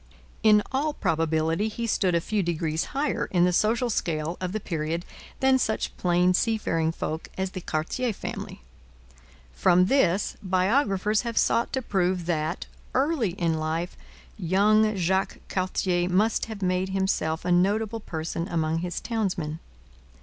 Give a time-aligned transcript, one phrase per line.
[0.41, 4.59] In all probability he stood a few degrees higher in the social scale of the
[4.59, 5.05] period
[5.41, 8.63] than such plain seafaring folk as the Cartier family.
[9.53, 13.95] From this, biographers have sought to prove that, early in life,
[14.39, 19.59] young Jacques Cartier must have made himself a notable person among his townsmen.